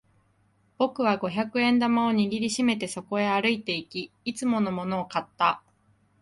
[0.79, 5.61] 僕は五百円玉を握り締めてそこへ歩いていき、いつものものを買った。